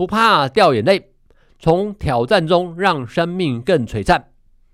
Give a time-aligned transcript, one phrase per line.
[0.00, 1.10] 不怕掉眼泪，
[1.58, 4.28] 从挑战中让生命更璀璨，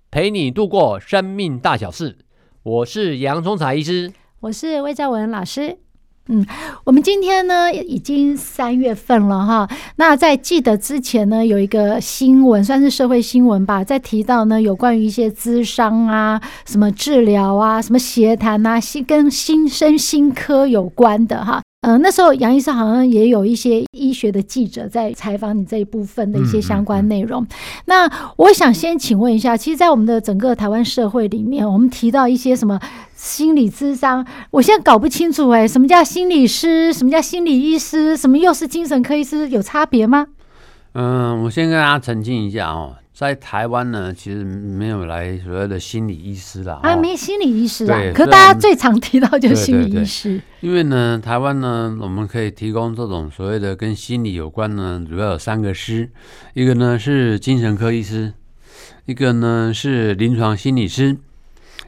[0.09, 2.19] 陪你度过生命大小事。
[2.63, 5.79] 我是洋葱茶医师，我是魏兆文老师。
[6.29, 6.47] 嗯，
[6.85, 9.69] 我们今天呢已经三月份了哈。
[9.97, 21.61] 那在记得之前呢，有一个新闻，算是社会新闻吧，在提到呢有关于一些咨商啊、什么治疗啊、什么协谈啊，心跟心身心科有关的哈。
[21.83, 27.43] 嗯、呃，那时候杨医生好像也有一些医学的记者在采访你这一部分的一些相关内容。
[27.43, 27.83] 嗯嗯嗯。
[27.85, 32.81] 那我想先请问一下，其实，在我们的整个台湾社会里面，我们提到一些什么？
[33.15, 36.93] 心理咨商，我现在搞不清楚哎、欸，什么叫心理师？
[36.93, 38.15] 什么叫心理医师？
[38.15, 39.49] 什么又是精神科医师？
[39.49, 40.27] 有差别吗？
[40.93, 46.81] 嗯，我先跟大家澄清一下哦，在台湾呢，其实没有来所谓的心理医师啦。
[46.83, 47.99] 啊，没心理医师啊。
[48.15, 50.29] 可是大家最常提到就是心理医师。
[50.29, 56.11] 对对对，因为呢，台湾呢，我们可以提供这种所谓的跟心理有关呢，主要有三个师，
[56.53, 58.35] 一个呢是精神科医师，
[59.07, 61.17] 一个呢是临床心理师。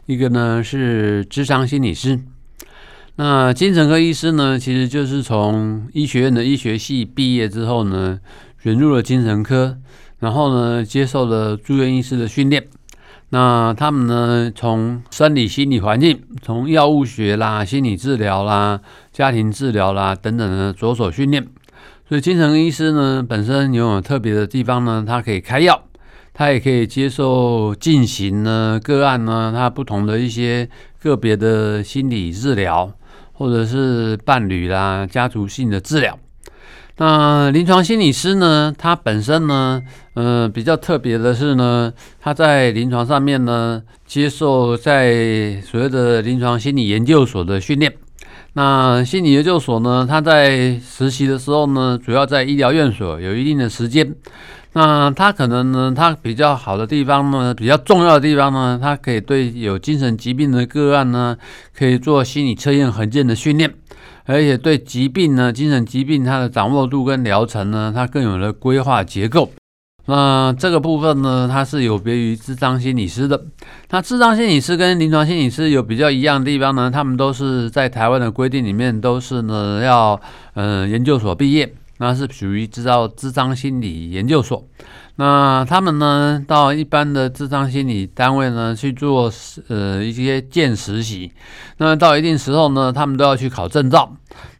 [0.06, 2.18] 一个呢是智商心理师，
[3.16, 8.18] 那精神科医师呢，其实就是从医学院的医学系毕业之后呢，
[8.62, 9.76] 选入了精神科，
[10.18, 12.66] 然后呢接受了住院医师的训练。
[13.30, 18.80] 那他们呢，从生理心理环境，从药物学啦、心理治疗啦、
[19.12, 21.46] 家庭治疗啦等等的着手训练。
[22.08, 25.82] 所以精神医师呢，本身拥有特别的地方呢，他可以开药。
[26.32, 30.68] 他也可以接受进行呢个案呢，他不同的一些
[31.02, 32.90] 个别的心理治疗，
[33.32, 36.16] 或者是伴侣啦、家族性的治疗。
[37.00, 39.80] 那临床心理师呢，他本身呢，
[40.14, 47.92] 呃，比较特别的是呢，他在临床上面呢，接受在所谓的临床心理研究所的训练。
[48.54, 54.12] 那心理研究所呢，他在实习的时候呢，主要在医疗院所有一定的时间。
[54.72, 61.36] 那他可能呢，他比较好的地方呢，比较重要的地方呢，他可以对有精神疾病的个案呢，
[61.76, 63.72] 可以做心理测验衡鉴的训练，
[64.28, 69.50] 而且对疾病呢，精神疾病它的掌握度跟疗程呢，它更有了规划结构。
[70.04, 73.42] 那这个部分呢，它是有别于智障心理师的。
[73.88, 80.20] 那智障心理师跟临床心理师有比较一样的地方呢，他们都是在台湾的规定里面都是呢要
[80.52, 81.74] 呃研究所毕业。
[82.00, 84.64] 那是属于知道智障心理研究所，
[85.20, 89.28] 那他们呢到一般的智商心理单位呢去做
[89.66, 91.32] 呃一些见实习，
[91.78, 94.12] 那到一定时候呢，他们都要去考证照。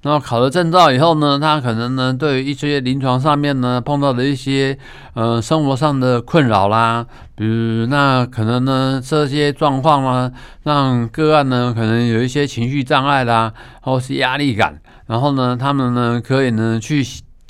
[0.02, 4.76] 然后考了证照以后呢，他可能呢对于一些临床上面呢碰到的一些
[5.14, 10.32] 呃生活上的困扰啦，比如那可能呢这些状况呢
[10.64, 13.52] 让个案呢可能有一些情绪障碍啦，
[13.82, 17.04] 或是压力感，然后呢他们呢可以呢去。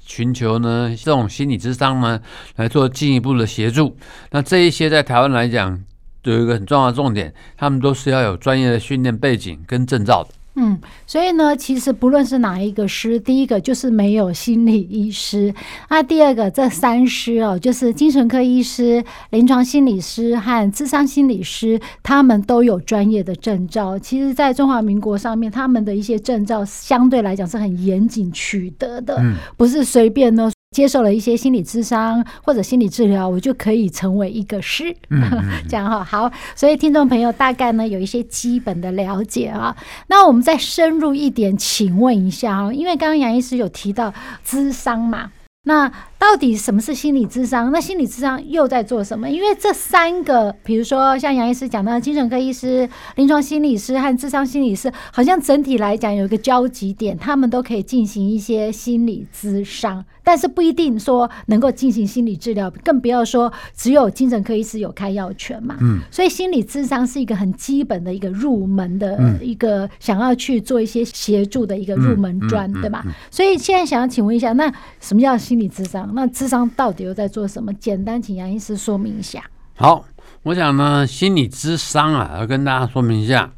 [0.09, 2.19] 寻求呢这种心理咨商呢
[2.57, 3.95] 来做进一步的协助，
[4.31, 5.79] 那这一些在台湾来讲
[6.23, 10.31] 有一个很重要的重点，他们都是要有专业的训练背景跟证照的。
[10.61, 10.77] 嗯，
[11.07, 15.55] 所以呢，其实不论是哪一个师，第一个就是没有心理医师，
[15.89, 23.97] 那第二个这三师哦，就是精神科医师、临床心理师和智商心理师，他们都有专业的证照。
[23.97, 29.23] 其实，在中华民国上面，他们的一些证照相对来讲是很严谨取得的，
[29.57, 30.51] 不是随便呢。
[30.79, 36.05] 接受了一些心理咨商或者心理治疗，我就可以成为一个师，嗯嗯嗯 这样哈。
[36.05, 39.77] 好，所以听众朋友大概呢有一些基本的了解啊。
[40.07, 44.15] 那我们再深入一点，请问一下啊，因为刚刚杨医师有提到
[44.47, 45.33] 咨商嘛，
[45.65, 45.93] 那。
[46.19, 47.71] 到底什么是心理智商？
[47.71, 49.31] 那心理智商又在做什么？
[49.31, 65.77] 因为这三个，比如说像杨医师讲到的精神科医师、临床心理师和智商心理师，好像整体来讲有一个交集点，他们都可以进行一些心理咨商，但是不一定说能够进行心理治疗，更不要说只有精神科医师有开药权嘛。
[65.81, 73.05] 嗯，所以心理智商是一个很基本的一个入门的一个想要去做一些协助的一个入门砖，对吧？
[73.31, 76.08] 所以现在想要请问一下，那什么叫心理智商？
[76.15, 77.73] 那智商到底又在做什么？
[77.75, 79.43] 简单，请杨医师说明一下。
[79.75, 80.05] 好，
[80.43, 83.53] 我想呢，心理智商啊，要跟大家说明一下，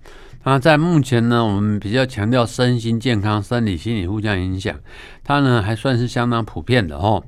[0.45, 4.79] 那在目前呢，我们比较强调身心健康、生理心理互相影响，
[5.25, 7.23] 它呢还算是相当普遍的哦。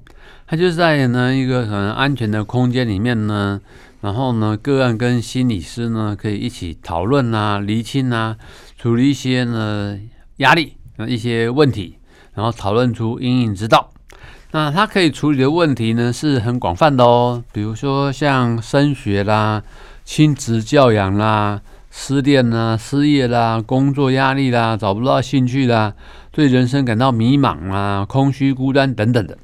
[0.47, 3.61] 它就是在呢一个很安全的空间里面呢，
[4.03, 8.37] 然后呢个案跟心理师呢可以一起讨论啊、厘清啊、
[8.77, 9.99] 处理一些呢
[10.37, 10.77] 压力、
[11.09, 11.99] 一些问题，
[12.35, 13.92] 然后讨论出阴影之道。
[14.53, 19.63] 那它可以处理的问题呢是很广泛的哦，比如说像升学啦、
[20.05, 25.95] 亲子教养啦、失恋啦、失业啦、工作压力啦、找不到兴趣啦、
[26.31, 29.39] 对人生感到迷茫啦、空虚孤单等等的。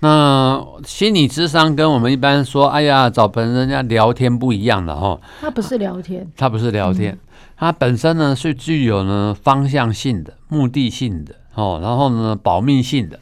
[0.00, 5.20] 那心理智商跟我们一般说，哎呀，找别人家聊天不一样的哦。
[5.42, 7.18] 它不是聊天，它不是聊天，
[7.56, 13.20] 它本身呢是具有呢方向性的、目的性的哦，然后呢保密性的。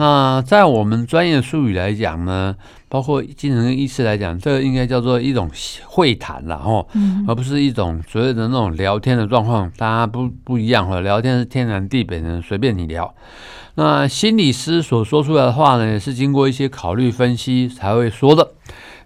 [0.00, 2.56] 那在我们专业术语来讲呢，
[2.88, 5.50] 包括精神科医师来讲，这个应该叫做一种
[5.84, 6.86] 会谈了哈，
[7.28, 9.70] 而不是一种所谓的那种聊天的状况。
[9.76, 13.14] 大家不不一样哈，聊天是天南地北的，随便你聊。
[13.74, 18.52] 那心理师所说出来的话呢，也是经过一些考虑分析才会说的。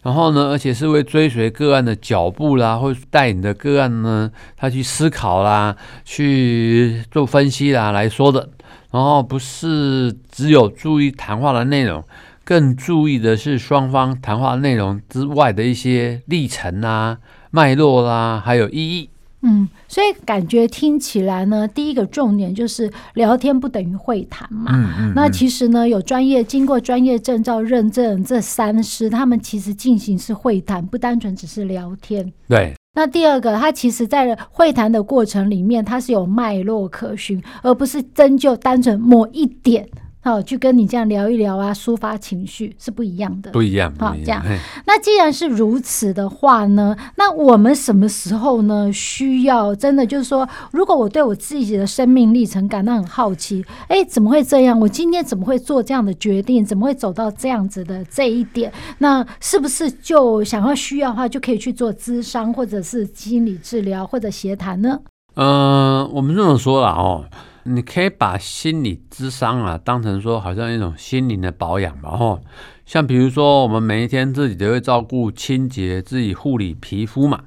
[0.05, 5.75] 然后呢，而且是会追随个案的脚步啦，会带你的个案呢，他去思考啦，
[6.05, 8.49] 去做分析啦来说的。
[8.95, 12.05] 然后不是只有注意谈话的内容，
[12.45, 17.19] 更注意的是双方谈话内容之外的一些历程啊、
[17.51, 19.11] 脉络啦、啊，还有意义。
[19.43, 24.71] 嗯，所以感觉听起来呢，第一个重点就是聊天不等于会谈嘛。
[24.73, 25.13] 嗯嗯。
[25.17, 32.33] 那其实呢，有专业经过专业证照认证这三师，他们其实进行是会谈，不单纯只是聊天。
[32.47, 32.73] 对。
[32.95, 39.89] 那第二个，他其实在会谈的过程里面，他是有脉络可循，而不是针就单纯某一点。
[40.25, 43.93] 好，去跟你这样聊一聊啊，抒发情绪是不一样的，不一样。
[43.99, 44.43] 好，这样。
[44.87, 48.91] 那既然是如此的话呢，那我们什么时候呢？
[48.91, 54.81] 需要真的就是说，如果我对我自己的生命历程感到很好奇，哎，怎么会这样？
[54.81, 56.65] 我今天怎么会做这样的决定？
[56.65, 58.73] 怎么会走到这样子的这一点？
[58.97, 64.99] 那是不是就想要需要的话，就可以去做咨商，或者是心理治疗，或者协谈呢？
[65.35, 67.27] 嗯、呃，我们这么说了哦。
[67.67, 72.41] 你可以把心理咨商啊当成说好像一种心灵的保养嘛，吼，
[72.85, 77.41] 像比如说我们每一天自己都会照顾清洁，自己护理皮肤嘛，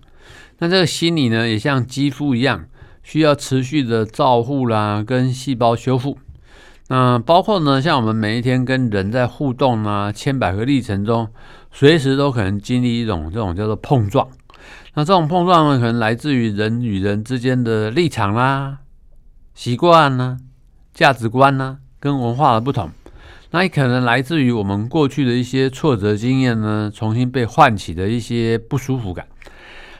[0.57, 2.65] 那这个心理呢也像肌肤一样，
[3.03, 6.17] 需要持续的照护啦，跟细胞修复。
[6.89, 11.27] 那包括呢，像我们每一天跟人在互动啊，千百个历程中，
[11.71, 14.27] 随时都可能经历一种这种叫做碰撞。
[14.95, 18.79] 那这种碰撞呢，可能来自于人与人之间的立场啦。
[19.57, 20.37] 习惯呢，
[20.93, 22.91] 价值观呢，跟文化的不同，
[23.49, 29.25] 那也可能来自于我们过去的一些挫折经验呢，重新被唤起的一些不舒服感。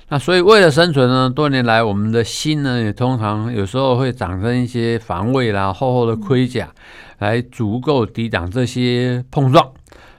[0.09, 6.69] 那所以为了生存呢，多年来我们的心呢，也通常有时候会长成一些防卫啦、厚厚的盔甲，
[7.18, 9.71] 来足够抵挡这些碰撞，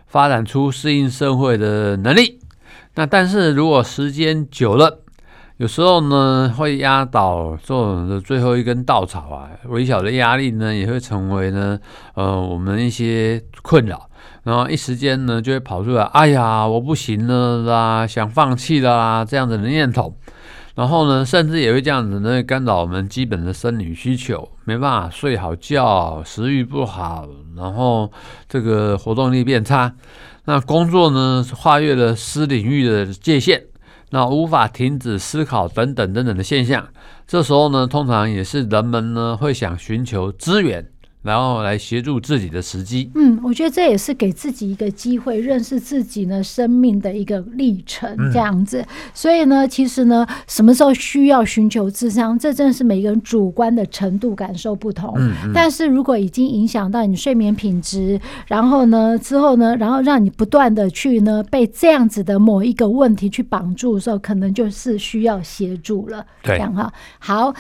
[0.09, 2.41] 发展出适应社会的能力。
[2.97, 5.05] 那但是如果时间久了，
[5.59, 11.77] 有时候呢，会压倒做人的最后一根稻草啊，微小的压力呢，也会成为呢，
[12.15, 14.09] 呃，我们一些困扰，
[14.45, 20.17] 然后一时间呢，就会跑出来，哎呀，我不行了啦，想放弃啦，这样子的念头，
[20.77, 28.09] 然后呢，甚至也会这样子呢，干扰我们基本的生理需求，没办法睡好觉，食欲不好，然后
[28.49, 29.93] 这个活动力变差，
[30.45, 33.61] 那工作呢，跨越了私领域的界限。
[34.11, 36.89] 那无法停止思考等等等等的现象，
[37.27, 40.91] 这时候呢，通常也是人们呢会想寻求资源。
[41.23, 43.11] 然后来协助自己的时机。
[43.15, 48.81] 嗯，我觉得这也是给自己一个机会，认识自己呢生命的一个历程，这样子。
[48.81, 55.13] 嗯、所以呢，其实呢，什么时候需要寻求智商，这真的是每个人主观的程度感受不同。
[55.19, 55.53] 嗯嗯。
[55.53, 66.25] 但是如果已经影响到你睡眠品质，然后呢之后呢，然后让你不断的去呢被这样子的某一个问题去绑住的时候，可能就是需要协助了。
[66.43, 66.93] 对，这样哈。
[67.19, 67.53] 好。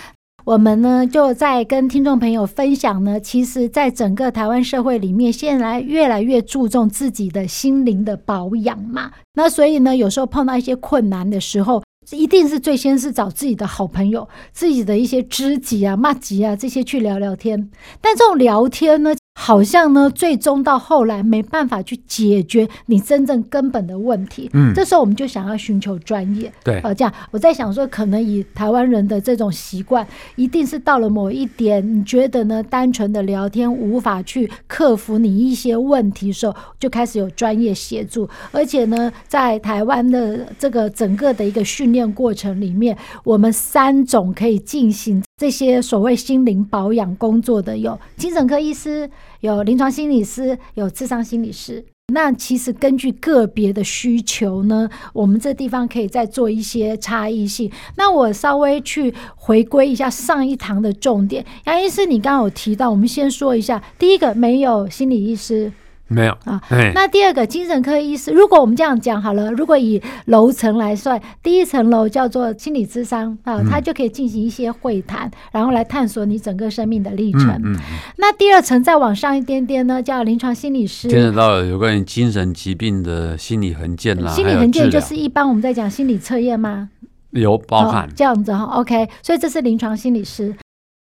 [0.49, 9.11] 我们呢就在跟听众朋友分享呢，其实，在整个台湾社会里面，现在越来越注重自己的心灵的保养嘛。
[9.35, 17.69] 那所以呢，有时候碰到一些困难的时候，一定是最先是找自己的好朋友、自己的一些知己啊、麻吉啊这些去聊聊天。
[18.01, 24.51] 但这种聊天呢，好像呢，最终到后来没办法去解决你真正根本的问题。
[24.53, 26.53] 嗯，这时候我们就想要寻求专业。
[26.65, 30.05] 对，呃，这样我在想说，可能以台湾人的这种习惯，
[30.35, 38.29] 一定是到了某一点，你觉得呢，单纯的聊天无法去克服你一些问题的时候，就开始有专业协助。
[38.51, 49.09] 而且呢，在台湾的这个整个的一个训练过程里面，我们三种可以进行这些所谓心灵保养工作的有精神科医师。
[49.41, 51.85] 有临床心理师，有智商心理师。
[52.13, 57.71] 那其实根据个别的需求呢，我们这地方可以再做一些差异性。
[57.97, 61.45] 那我稍微去回归一下上一堂的重点。
[61.67, 65.71] 杨医师，你刚刚有提到，我们先说一下，第一个没有心理医师。
[66.09, 66.33] 没有。
[66.45, 66.61] 啊，
[66.95, 77.49] 那第二个精神科医师，如果我们这样讲好了，如果以楼层来算，第一层楼叫做心理咨商啊，它就可以进行一些会谈，然后来探索你整个生命的历程。
[77.65, 77.77] 嗯嗯、
[78.17, 84.33] 那第二层再往上一点点呢，叫临床心理师，牵扯到有关于精神疾病的心理衡鉴啦。
[84.33, 86.91] 心理衡鉴就是一般我们在讲心理测验吗？
[87.31, 90.57] 有包含、哦、这样子哈，OK，所以这是临床心理师，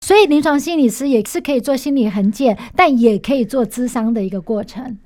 [0.07, 4.97] 所以临床心理师也是可以做心理衡鉴，但也可以做咨商的一个过程。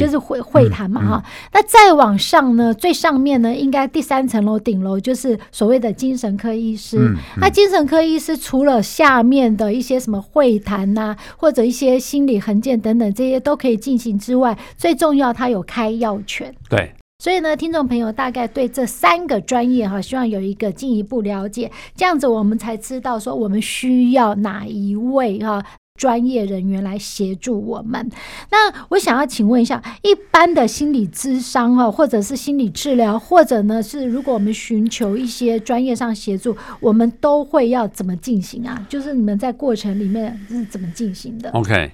[0.00, 6.98] 就是会会谈嘛哈，嗯嗯、那再往上呢，最上面呢，应该第三层楼顶楼就是所谓的精神科医师。
[7.36, 16.52] 那精神科医师除了下面的一些什么会谈呐、啊，或者一些心理横件等等这些都可以进行之外，最重要他有开药权。
[16.70, 25.64] 对，所以呢，听众朋友大概对这三个专业哈，希望有一个进一步了解，这样子我们才知道说我们需要哪一位哈。
[25.98, 28.10] 专业人员来协助我们。
[28.50, 38.84] 那我想要请问一下，一般的心理咨商哈，或者是心理治疗，或者呢是如果我们寻求一些专业上协助，我们都会要怎么进行啊？
[38.88, 41.92] 就是你们在过程里面是怎么进行的？OK，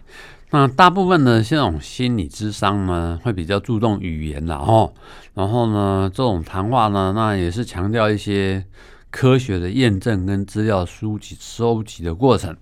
[0.53, 4.93] 那大部分的这种心理咨商呢，会比较注重语言啦哦，
[5.35, 8.65] 然后呢，这种谈话呢，那也是强调一些
[9.11, 12.57] 科学的验证跟资料书籍收集的过程。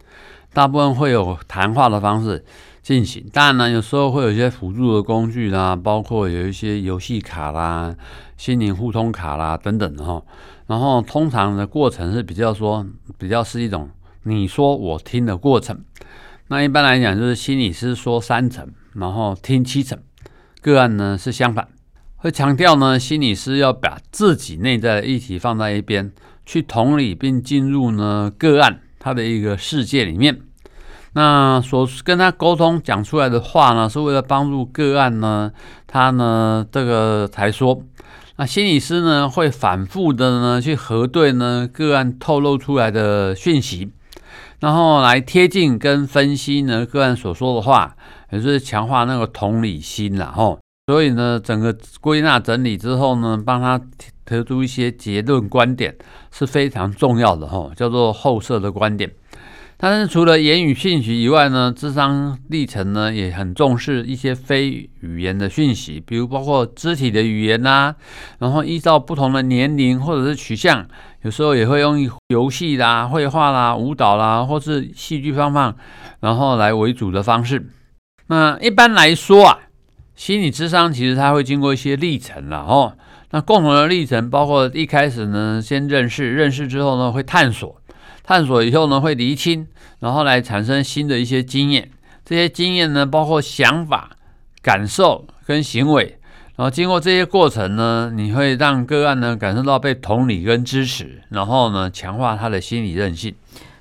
[0.53, 2.45] 大部分会有谈话的方式
[2.83, 7.95] 进行，当然呢，有时候会有一些辅助的工具啦，包括有一些游戏卡啦、
[8.37, 10.23] 心灵互通卡啦等等哈。
[10.67, 12.85] 然后通常的过程是比较说，
[13.17, 13.89] 比较是一种
[14.25, 15.83] 你说我听的过程。
[16.49, 19.99] 那一般来讲，就是心理师说三成，然后听七成。
[20.61, 21.69] 个案呢是相反，
[22.17, 26.13] 会强调呢，心理师要把自己内在的议题放在一边，
[26.45, 28.81] 去同理并进入呢个案。
[29.01, 30.41] 他的一个世界里面，
[31.13, 35.53] 那所跟他沟通讲出来的话呢，是为了帮助个案呢，
[35.87, 37.81] 他呢这个才说，
[38.37, 43.93] 那心理师呢会反复的呢去核对呢个案透露出来的讯息，
[44.61, 47.97] 然后来贴近跟分析呢个案所说的话，
[48.31, 53.81] 也就是强化那个同理心啦，吼，所以呢整个归纳整理之后呢，帮他。
[54.29, 55.97] 提出一些结论观点
[56.31, 59.11] 是非常重要的哈，叫做后设的观点。
[59.81, 67.95] 但是除了言语讯息以外呢，智商历程呢也很重视一些非语言的讯息，比如包括肢体的语言啦，
[68.41, 70.85] 然后依照不同的年龄或者是取向，
[71.23, 75.73] 有时候也会用游戏啦、绘画啦、舞蹈啦，或是戏剧方法，
[76.19, 77.71] 然后来为主的方式。
[78.27, 79.59] 那一般来说啊，
[80.17, 82.97] 心理智商其实它会经过一些历程了哦。
[83.31, 87.78] 那共同的历程包括一开始呢，先认识，认识之后呢，会探索，
[88.29, 89.67] 探索以后呢，会厘清，
[90.01, 91.91] 然后来产生新的一些经验。
[92.27, 94.11] 这些经验呢，包括想法、
[94.61, 96.19] 感受跟行为。
[96.57, 103.35] 然后经过这些过程呢，你会让个案呢感受到被同理跟支持，然后呢，强化他的心理韧性。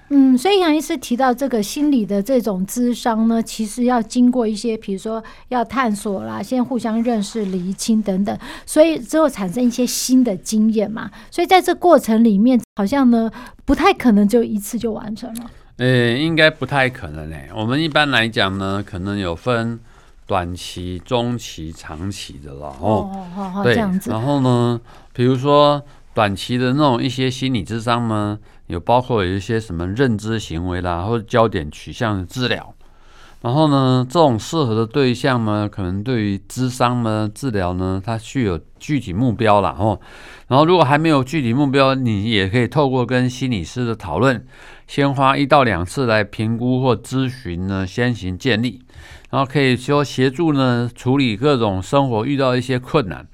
[0.10, 11.12] 嗯，所以杨医师提到这个心理的这种智商呢，其实要经过一些，比如说要探索啦，先互相认识、厘清等等，所以之后产生一些新的经验嘛。
[11.30, 13.30] 所以在这过程里面，好像呢
[13.66, 15.52] 不太可能就一次就完成了。
[15.76, 17.52] 呃、欸，应该不太可能诶、欸。
[17.54, 19.78] 我们一般来讲呢，可能有分
[20.26, 23.12] 短期、中期、长期的了哦。
[23.36, 24.10] 哦，好，对，这样子。
[24.10, 24.80] 然后呢，
[25.12, 25.84] 比如说
[26.14, 28.40] 短期的那种一些心理智商呢。
[28.68, 32.74] 有包括有一些什么认知行为啦，或者焦点取向的治疗，
[33.42, 40.00] 然后呢，这种适合的对象呢，可能对于智商呢、治疗呢，它具有具体目标了哦。
[40.48, 44.46] 然后如果还没有具体目标，你也可以透过跟心理师的讨论，
[44.88, 48.82] 先花一到两次来评估或咨询呢，先行建立，
[49.30, 53.26] 然后可以说协助呢处理各种生活遇到一些困难。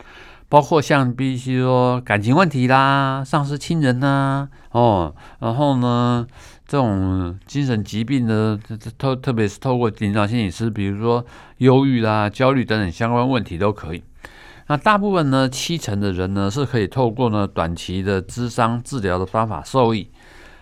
[0.49, 6.27] 包括像必须说感情问题啦，丧失亲人呐，哦，然后呢，
[6.67, 8.59] 这种精神疾病呢，
[8.97, 11.23] 特特别是透过临床心理师，比如说
[11.59, 14.03] 忧郁啦、焦虑等等相关问题都可以。
[14.67, 20.09] 那大部分呢，七成的人呢是可以透过呢短期的咨商治疗的方法受益。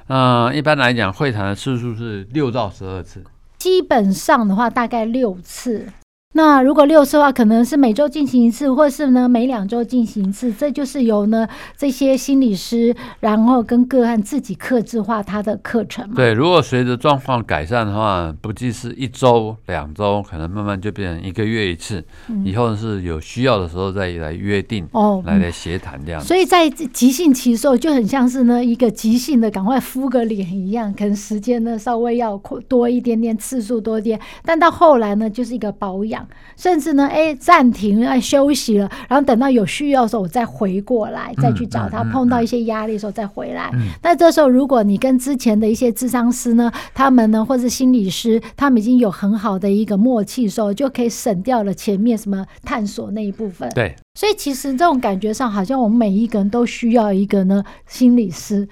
[0.08, 3.24] 那、呃、一般来讲，会谈的次数是六到十二次。
[3.60, 5.88] 基本上的话，大概六次。
[6.34, 10.50] 那如果六次的话，可能是每周进行一次，或是呢每两周进行一次。
[10.54, 11.46] 这就是由呢
[11.76, 16.16] 这些心理师，然后跟个案自己克制化他的课程嘛。
[16.16, 22.02] 对，如果随着状况改善的话，不计是一周、两周，可能慢慢就变成一个月一次。
[22.30, 26.24] 嗯、以后是有需要的时候再来约定哦，来来协谈这样、嗯。
[26.24, 32.38] 所以在急性期的时候，就很像是呢一个急性的赶快敷个脸一样，可能时间呢稍微要
[32.70, 36.21] 多一点点，次数多一点，但到后来呢就是一个保养。
[36.56, 42.04] 甚至呢，哎，暂停，哎，休息了，然后等到有需要的时候，我再回过来，再去找他。
[42.12, 43.72] 碰到一些压力的时候，再回来。
[44.04, 53.70] 那这时候，如果你跟之前的一些智商师呢，他们呢，或是心理师，他们已经有很好的一个默契的时候，就可以省掉了前面什么探索那一部分。
[53.70, 58.68] 对，所以其实这种感觉上，好像我们每一个人都需要一个呢心理师。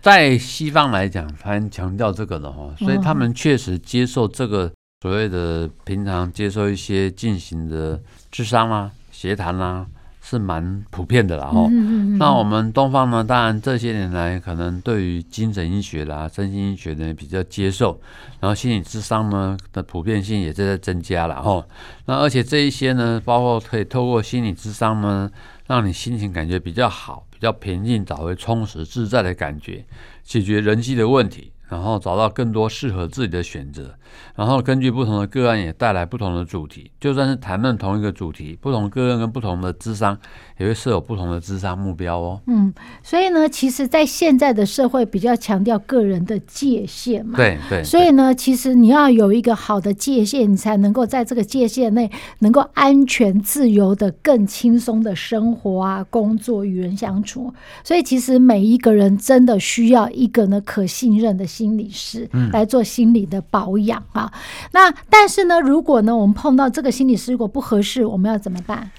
[0.00, 4.70] 在西方来讲，很强调这个的哈，所以他们确实接受这个。
[5.00, 8.00] 所谓的平常接受一些进行的
[8.32, 9.86] 智商啦、协谈啦，
[10.20, 11.46] 是蛮普遍的啦。
[11.46, 18.00] 哈、嗯，那我们东方呢，当然这些年来可能对于精神医学啦、身心医学呢比较接受，
[18.40, 21.40] 然后心理智商呢的普遍性也在在增加了。
[21.40, 21.64] 哈，
[22.06, 25.30] 那而且这一些呢，包括可以透过心理智商呢，
[25.68, 29.84] 让你心情感觉比较好、比较平静，找回充实自在的感觉，
[30.24, 31.52] 解决人际的问题。
[31.70, 33.94] 然后找到更多适合自己的选择，
[34.38, 36.88] 然后根据不同的个案也带来不同的主题。
[37.00, 40.16] 就算是谈论同一个主题，不同个案跟不同的智商
[40.58, 42.40] 也会设有不同的智商目标哦。
[42.46, 47.36] 嗯，所以呢，其实，在现在的社会比较强调个人的界限嘛。
[47.36, 47.82] 对对。
[47.82, 57.52] 所以呢，其实你要有一个好的界限，你才能够在这个界限内能够安全、自由的、更轻松的生活啊、工作、与人相处。
[57.82, 61.48] 所以，其实每一个人真的需要一个呢可信任的。
[61.48, 64.27] 心理师来做心理的保养啊，
[64.72, 68.90] 那但是呢，如果呢，我们碰到这个心理师如果不合适，我们要怎么办？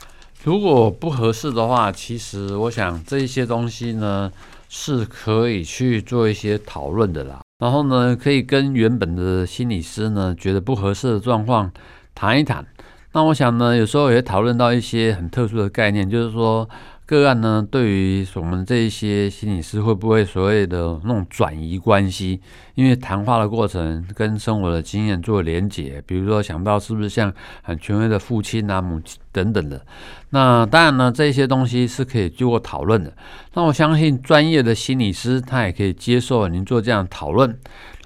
[0.43, 4.31] 如果不合适的话，其实我想这一些东西呢
[4.69, 7.41] 是可以去做一些讨论的啦。
[7.59, 11.71] 然后呢，可以跟原本的心理师呢觉得不合适的状况
[12.15, 12.65] 谈一谈。
[13.13, 16.69] 那我想呢，有时候也讨论到一些很特殊的概念，就是说。
[17.09, 22.39] 个案呢，对于我们这一些心理师，会不会所谓的那种转移关系？
[22.75, 29.83] 因为谈话的过程跟生活的经验做连结，比如说想不到是不是像很权威的父亲啊、母亲等等的。
[30.29, 33.11] 那当然呢，这些东西是可以经过讨论的。
[33.55, 37.57] 那我相信专业的心理师他也可以接受您做这样讨论。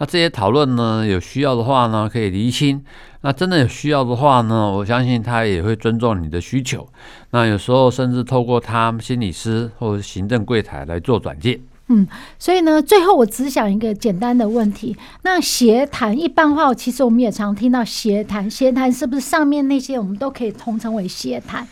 [0.04, 2.84] 那这些讨论呢，有需要的话呢，可以厘清。
[3.22, 6.86] 那真的有需要的话呢，我相信他也会尊重你的需求。
[7.30, 11.58] 那有时候甚至透过他心理师或者行政柜台来做转介。
[11.88, 12.06] 嗯，
[12.38, 21.66] 所以呢，最后我只想一个简单的问题：那协谈一般话，其实我们也常听到协谈，协谈是不是上面那些我们都可以统称为协谈？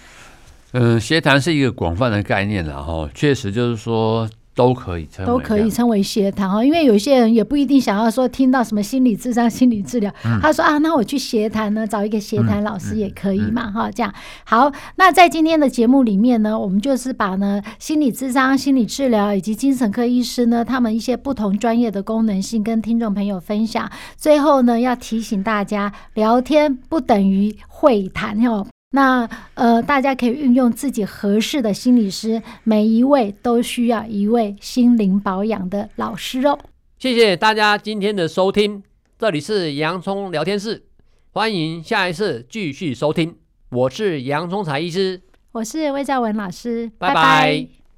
[0.71, 4.29] 嗯，协谈是一个广泛的概念，然后确实就是说。
[4.53, 14.71] 都可以称，都可以称为协谈哈，因为有些人也不一定想要说听到什么心理智商、心理治疗，嗯、他说啊，那我去协谈呢，找一个协谈老师也可以嘛哈，这样好。
[14.97, 23.89] 那在今天的节目里面呢，我们就是把呢心理智商、心理治疗以及精神科医师呢，他们一些不同专业的功能性跟听众朋友分享。
[24.17, 28.67] 最后呢，要提醒大家，聊天不等于会谈哟。
[28.91, 36.59] 那呃，大家可以运用自己合适的心理师，每一位都需要一位心灵保养的老师哦。
[36.99, 38.83] 谢谢大家今天的收听，
[39.17, 40.83] 这里是洋葱聊天室，
[41.31, 43.35] 欢迎下一次继续收听。
[43.69, 45.21] 我是洋葱才医师，
[45.53, 47.13] 我是魏兆文老师，拜拜。
[47.13, 47.80] 拜拜。